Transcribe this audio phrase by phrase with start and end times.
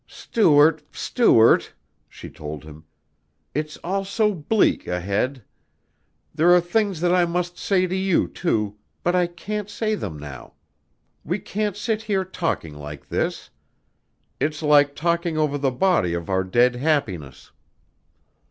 [0.07, 1.73] "Stuart, Stuart,"
[2.09, 2.85] she told him,
[3.53, 5.43] "it's all so bleak ahead!
[6.33, 10.17] There are things that I must say to you, too, but I can't say them
[10.17, 10.53] now.
[11.23, 13.51] We can't sit here talking like this.
[14.39, 17.51] It's like talking over the body of our dead happiness."